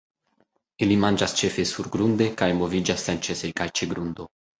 Ili 0.85 0.95
manĝas 1.01 1.35
ĉefe 1.41 1.65
surgrunde, 1.71 2.29
kaj 2.39 2.47
moviĝas 2.63 3.05
senĉese 3.09 3.53
kaj 3.61 3.69
ĉe 3.81 3.89
grundo. 3.93 4.27